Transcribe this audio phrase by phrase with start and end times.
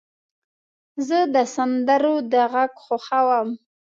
[1.07, 3.49] زه د سندرو د غږ خوښوم.